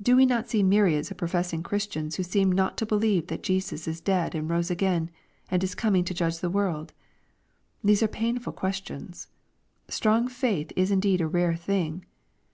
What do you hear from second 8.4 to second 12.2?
questions. Strong faith is indeed a rare thing.